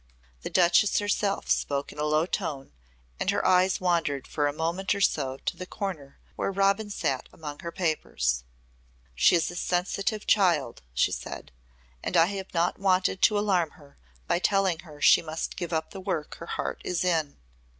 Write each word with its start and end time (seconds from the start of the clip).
The 0.41 0.49
Duchess 0.49 0.97
herself 0.97 1.47
spoke 1.51 1.91
in 1.91 1.99
a 1.99 2.05
low 2.05 2.25
tone 2.25 2.71
and 3.19 3.29
her 3.29 3.45
eyes 3.45 3.79
wandered 3.79 4.25
for 4.27 4.47
a 4.47 4.51
moment 4.51 4.95
or 4.95 4.99
so 5.01 5.37
to 5.45 5.55
the 5.55 5.67
corner 5.67 6.17
where 6.35 6.51
Robin 6.51 6.89
sat 6.89 7.29
among 7.31 7.59
her 7.59 7.71
papers. 7.71 8.43
"She 9.13 9.35
is 9.35 9.51
a 9.51 9.55
sensitive 9.55 10.25
child," 10.25 10.81
she 10.95 11.11
said, 11.11 11.51
"and 12.01 12.17
I 12.17 12.25
have 12.25 12.51
not 12.51 12.79
wanted 12.79 13.21
to 13.21 13.37
alarm 13.37 13.73
her 13.77 13.99
by 14.27 14.39
telling 14.39 14.79
her 14.79 15.01
she 15.01 15.21
must 15.21 15.55
give 15.55 15.71
up 15.71 15.91
the 15.91 16.01
work 16.01 16.33
her 16.37 16.47
heart 16.47 16.81
is 16.83 17.03
in. 17.03 17.37